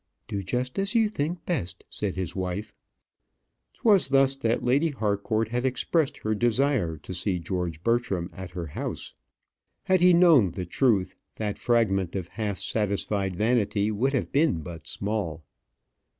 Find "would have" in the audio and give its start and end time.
13.91-14.31